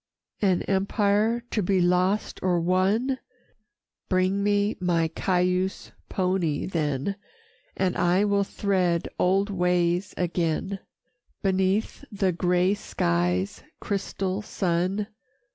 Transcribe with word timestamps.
III 0.41 0.49
"An 0.49 0.61
empire 0.63 1.43
to 1.51 1.61
be 1.61 1.79
lost 1.79 2.39
or 2.41 2.59
won? 2.59 3.19
Bring 4.09 4.41
me 4.41 4.75
my 4.79 5.09
Cayuse 5.09 5.91
pony 6.09 6.65
then, 6.65 7.17
And 7.77 7.95
I 7.95 8.25
will 8.25 8.43
thread 8.43 9.07
old 9.19 9.51
ways 9.51 10.15
again, 10.17 10.79
Beneath 11.43 12.03
the 12.11 12.31
gray 12.31 12.73
skies' 12.73 13.61
crystal 13.79 14.41
sun. 14.41 15.05